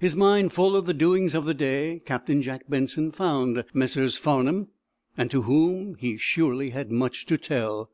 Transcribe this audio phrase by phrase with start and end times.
[0.00, 4.16] His mind full of the doings of the day, Captain Jack Benson found Messrs.
[4.16, 4.68] Farnum
[5.18, 7.90] and to whom he surely had much to tell.